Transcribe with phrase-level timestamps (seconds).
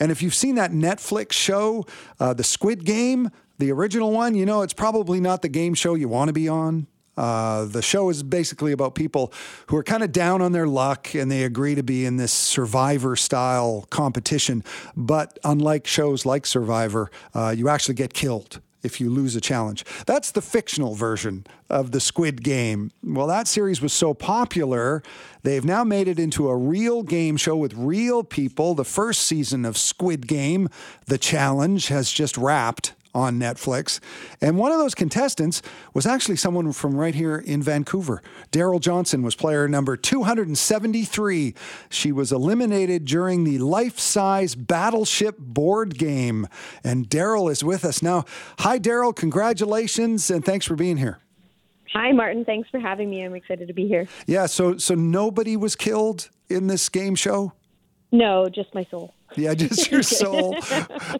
[0.00, 1.86] And if you've seen that Netflix show,
[2.20, 5.94] uh, The Squid Game, the original one, you know, it's probably not the game show
[5.94, 6.86] you want to be on.
[7.16, 9.32] Uh, the show is basically about people
[9.66, 12.32] who are kind of down on their luck and they agree to be in this
[12.32, 14.62] survivor style competition.
[14.96, 19.84] But unlike shows like Survivor, uh, you actually get killed if you lose a challenge.
[20.06, 22.90] That's the fictional version of the Squid Game.
[23.02, 25.02] Well, that series was so popular,
[25.42, 28.74] they've now made it into a real game show with real people.
[28.74, 30.68] The first season of Squid Game,
[31.06, 34.00] The Challenge, has just wrapped on Netflix.
[34.40, 35.62] And one of those contestants
[35.94, 38.22] was actually someone from right here in Vancouver.
[38.52, 41.54] Darylle Johnson was player number 273.
[41.90, 46.46] She was eliminated during the life size Battleship board game.
[46.84, 48.24] And Darylle is with us now.
[48.60, 49.16] Hi, Darylle.
[49.16, 51.18] Congratulations and thanks for being here.
[51.94, 52.44] Hi, Martin.
[52.44, 53.24] Thanks for having me.
[53.24, 54.06] I'm excited to be here.
[54.26, 57.52] Yeah, so so nobody was killed in this game show?
[58.12, 59.14] No, just my soul.
[59.36, 60.56] Yeah, just your soul.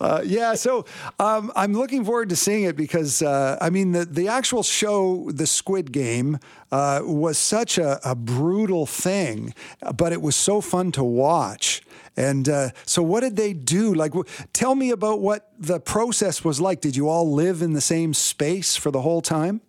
[0.00, 0.84] Uh, yeah, so
[1.18, 5.30] um, I'm looking forward to seeing it because uh, I mean the the actual show,
[5.30, 6.38] the Squid Game,
[6.72, 9.54] uh, was such a, a, brutal thing,
[9.96, 11.82] but it was so fun to watch.
[12.16, 13.94] And uh, so, what did they do?
[13.94, 16.80] Like, w- tell me about what the process was like.
[16.80, 19.60] Did you all live in the same space for the whole time?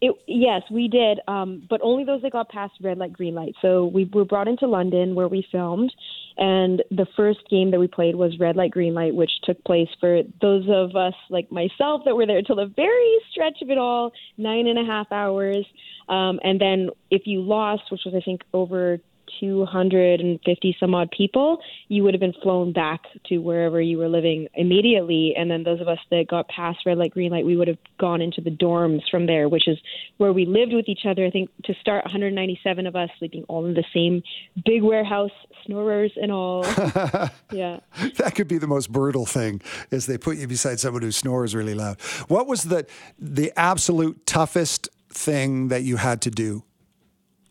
[0.00, 3.54] It, yes, we did, um, but only those that got past red light, green light.
[3.62, 5.92] So we were brought into London where we filmed,
[6.36, 9.88] and the first game that we played was red light, green light, which took place
[9.98, 13.78] for those of us like myself that were there till the very stretch of it
[13.78, 15.64] all, nine and a half hours.
[16.08, 18.98] Um, and then if you lost, which was I think over
[19.40, 24.48] 250 some odd people, you would have been flown back to wherever you were living
[24.54, 25.34] immediately.
[25.36, 27.78] And then those of us that got past red light, green light, we would have
[27.98, 29.78] gone into the dorms from there, which is
[30.18, 31.26] where we lived with each other.
[31.26, 34.22] I think to start, 197 of us sleeping all in the same
[34.64, 35.30] big warehouse,
[35.64, 36.64] snorers and all.
[37.52, 37.80] yeah.
[38.18, 39.60] That could be the most brutal thing
[39.90, 42.00] is they put you beside someone who snores really loud.
[42.28, 42.86] What was the
[43.18, 46.62] the absolute toughest thing that you had to do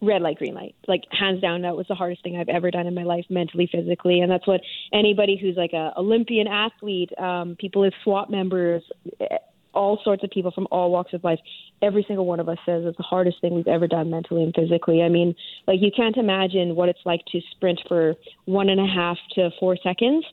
[0.02, 0.76] red light, green light.
[0.88, 3.70] Like hands down, that was the hardest thing I've ever done in my life, mentally,
[3.72, 4.62] physically, and that's what
[4.94, 8.84] anybody who's like a Olympian athlete, um, people as SWAT members,
[9.20, 9.38] eh,
[9.74, 11.40] all sorts of people from all walks of life.
[11.82, 14.54] Every single one of us says it's the hardest thing we've ever done mentally and
[14.56, 15.02] physically.
[15.04, 15.36] I mean,
[15.68, 19.50] like you can't imagine what it's like to sprint for one and a half to
[19.60, 20.26] four seconds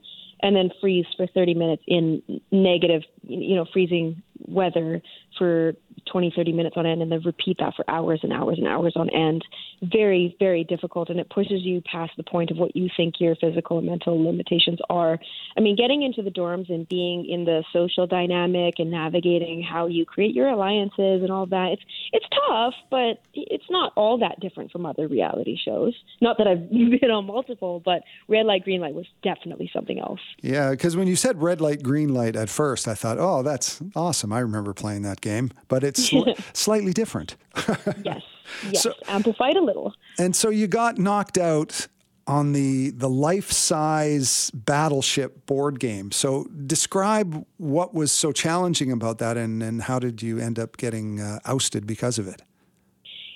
[0.42, 5.00] and then freeze for 30 minutes in negative, you know, freezing weather
[5.38, 5.74] for
[6.10, 8.94] 20, 30 minutes on end and then repeat that for hours and hours and hours
[8.96, 9.44] on end.
[9.82, 11.10] Very, very difficult.
[11.10, 14.22] And it pushes you past the point of what you think your physical and mental
[14.22, 15.18] limitations are.
[15.56, 19.86] I mean, getting into the dorms and being in the social dynamic and navigating how
[19.86, 21.82] you create your alliances and all that, it's,
[22.12, 25.94] it's tough, but it's not all that different from other reality shows.
[26.20, 26.70] Not that I've
[27.00, 30.20] been on multiple, but Red Light, Green Light was definitely something else.
[30.40, 33.80] Yeah, because when you said red light, green light at first, I thought, oh, that's
[33.94, 34.32] awesome.
[34.32, 37.36] I remember playing that game, but it's sl- slightly different.
[38.04, 38.22] yes,
[38.70, 39.94] yes, so, amplified a little.
[40.18, 41.88] And so you got knocked out
[42.26, 46.12] on the the life size battleship board game.
[46.12, 50.76] So describe what was so challenging about that, and and how did you end up
[50.76, 52.42] getting uh, ousted because of it?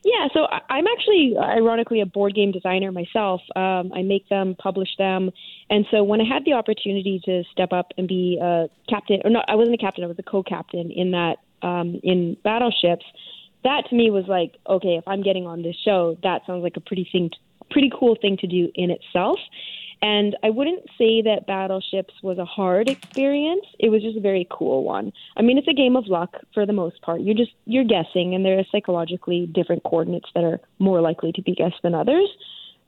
[0.04, 3.40] Yeah, so I'm actually, ironically, a board game designer myself.
[3.56, 5.32] Um, I make them, publish them,
[5.68, 9.30] and so when I had the opportunity to step up and be a captain, or
[9.30, 13.04] not, I wasn't a captain, I was a co-captain in that um, in battleships.
[13.64, 16.76] That to me was like, okay, if I'm getting on this show, that sounds like
[16.76, 17.30] a pretty thing,
[17.70, 19.38] pretty cool thing to do in itself.
[20.02, 23.64] And I wouldn't say that Battleships was a hard experience.
[23.78, 25.12] It was just a very cool one.
[25.36, 27.22] I mean, it's a game of luck for the most part.
[27.22, 31.42] You're just you're guessing, and there are psychologically different coordinates that are more likely to
[31.42, 32.28] be guessed than others.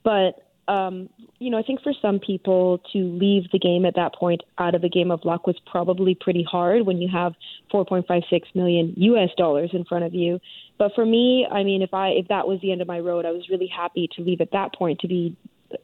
[0.05, 1.09] But um,
[1.39, 4.75] you know, I think for some people to leave the game at that point out
[4.75, 7.33] of a game of luck was probably pretty hard when you have
[7.73, 10.41] 4.56 million US dollars in front of you.
[10.79, 13.25] But for me, I mean, if I if that was the end of my road,
[13.25, 15.37] I was really happy to leave at that point to be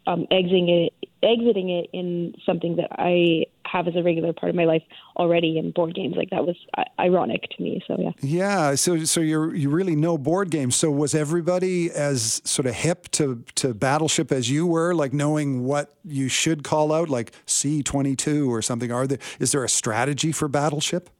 [0.06, 4.56] um, exiting it, exiting it in something that I have as a regular part of
[4.56, 4.82] my life
[5.16, 6.16] already in board games.
[6.16, 7.82] Like that was uh, ironic to me.
[7.86, 8.10] So yeah.
[8.20, 8.74] Yeah.
[8.74, 10.76] So so you you really know board games.
[10.76, 15.64] So was everybody as sort of hip to to Battleship as you were, like knowing
[15.64, 18.92] what you should call out, like C twenty two or something?
[18.92, 21.10] Are there is there a strategy for Battleship?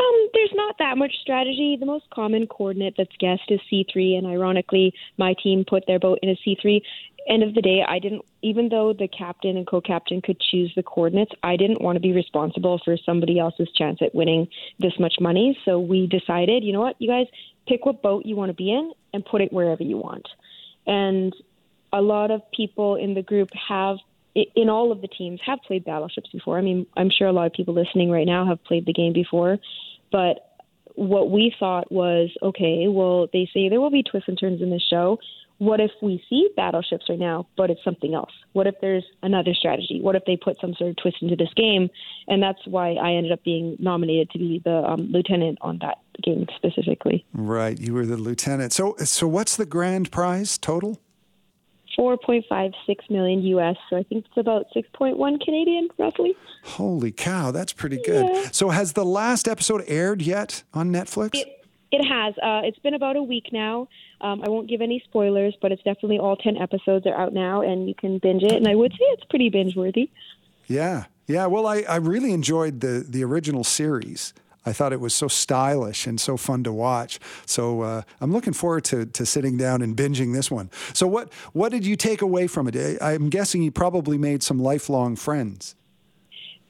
[0.00, 1.76] Um, there's not that much strategy.
[1.78, 6.18] The most common coordinate that's guessed is C3, and ironically, my team put their boat
[6.22, 6.80] in a C3
[7.28, 10.72] end of the day, I didn't, even though the captain and co captain could choose
[10.74, 14.48] the coordinates, I didn't want to be responsible for somebody else's chance at winning
[14.78, 15.58] this much money.
[15.64, 17.26] So we decided, you know what, you guys
[17.66, 20.26] pick what boat you want to be in and put it wherever you want.
[20.86, 21.34] And
[21.92, 23.98] a lot of people in the group have
[24.34, 26.56] in all of the teams have played battleships before.
[26.56, 29.12] I mean, I'm sure a lot of people listening right now have played the game
[29.12, 29.58] before,
[30.10, 30.52] but
[30.94, 34.70] what we thought was okay, well, they say there will be twists and turns in
[34.70, 35.18] this show.
[35.62, 38.32] What if we see battleships right now, but it's something else?
[38.52, 40.00] What if there's another strategy?
[40.02, 41.88] What if they put some sort of twist into this game?
[42.26, 45.98] And that's why I ended up being nominated to be the um, lieutenant on that
[46.20, 47.24] game specifically.
[47.32, 48.72] Right, you were the lieutenant.
[48.72, 50.98] So, so what's the grand prize total?
[51.96, 52.74] 4.56
[53.08, 53.76] million US.
[53.88, 56.34] So I think it's about 6.1 Canadian, roughly.
[56.64, 58.26] Holy cow, that's pretty good.
[58.34, 58.48] Yeah.
[58.50, 61.36] So has the last episode aired yet on Netflix?
[61.36, 61.61] It,
[61.92, 62.34] it has.
[62.38, 63.88] Uh, it's been about a week now.
[64.20, 67.60] Um, I won't give any spoilers, but it's definitely all 10 episodes are out now,
[67.60, 68.52] and you can binge it.
[68.52, 70.10] And I would say it's pretty binge worthy.
[70.66, 71.04] Yeah.
[71.26, 71.46] Yeah.
[71.46, 74.32] Well, I, I really enjoyed the, the original series.
[74.64, 77.18] I thought it was so stylish and so fun to watch.
[77.46, 80.70] So uh, I'm looking forward to, to sitting down and binging this one.
[80.94, 83.02] So what what did you take away from it?
[83.02, 85.74] I'm guessing you probably made some lifelong friends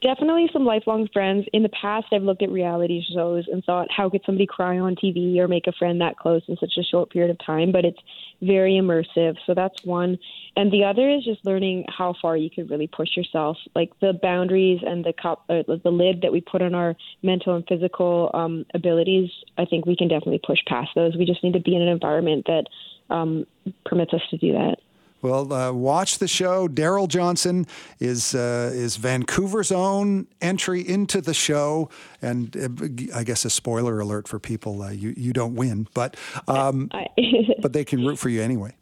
[0.03, 1.45] definitely some lifelong friends.
[1.53, 4.95] In the past, I've looked at reality shows and thought, how could somebody cry on
[4.95, 7.71] TV or make a friend that close in such a short period of time?
[7.71, 7.99] But it's
[8.41, 9.37] very immersive.
[9.45, 10.19] So that's one.
[10.55, 13.57] And the other is just learning how far you can really push yourself.
[13.73, 17.55] Like the boundaries and the cup, uh, the lid that we put on our mental
[17.55, 21.15] and physical um, abilities, I think we can definitely push past those.
[21.17, 22.65] We just need to be in an environment that
[23.09, 23.47] um,
[23.85, 24.77] permits us to do that.
[25.23, 26.67] Well, uh, watch the show.
[26.67, 27.65] Darylle Johnson
[27.97, 31.89] is uh, is Vancouver's own entry into the show,
[32.21, 36.17] and uh, I guess a spoiler alert for people: uh, you you don't win, but
[36.49, 36.91] um,
[37.61, 38.75] but they can root for you anyway.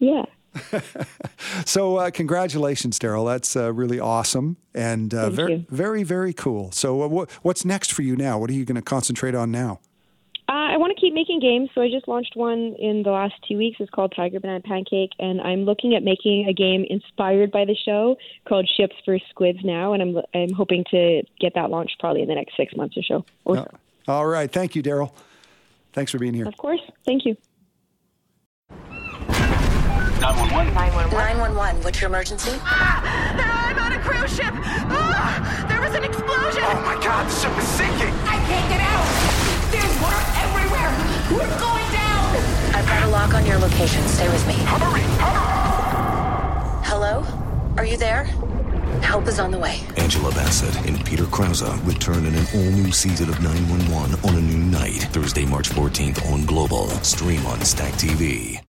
[0.00, 0.24] Yeah.
[1.64, 3.32] so uh, congratulations, Darylle.
[3.32, 6.72] That's uh, really awesome and very very very cool.
[6.72, 8.38] So what's next for you now?
[8.40, 9.78] What are you going to concentrate on now?
[10.48, 13.34] Uh, I want to keep making games, so I just launched one in the last
[13.48, 13.78] two weeks.
[13.80, 17.74] It's called Tiger Banana Pancake, and I'm looking at making a game inspired by the
[17.74, 18.16] show
[18.46, 22.28] called Ships vs Squids now, and I'm I'm hoping to get that launched probably in
[22.28, 23.24] the next six months or so.
[23.44, 23.70] Or so.
[24.06, 25.12] All right, thank you, Darylle.
[25.92, 26.46] Thanks for being here.
[26.46, 27.36] Of course, thank you.
[30.20, 30.74] 911.
[30.74, 31.10] 911.
[31.12, 31.82] 911.
[31.82, 32.52] What's your emergency?
[32.62, 34.54] Ah, I'm on a cruise ship.
[34.54, 36.62] Ah, there was an explosion.
[36.62, 38.14] Oh my God, the ship is sinking.
[38.28, 39.55] I can't get out.
[39.70, 40.90] There's water everywhere!
[41.32, 42.36] We're going down!
[42.74, 44.02] I've got a lock on your location.
[44.08, 44.54] Stay with me.
[44.54, 45.02] Hurry!
[45.18, 45.46] Hurry!
[46.84, 47.24] Hello?
[47.76, 48.24] Are you there?
[49.02, 49.80] Help is on the way.
[49.96, 54.58] Angela Bassett and Peter Krause return in an all-new season of 911 on a new
[54.58, 55.02] night.
[55.12, 56.88] Thursday, March 14th on Global.
[57.02, 58.60] Stream on Stack TV.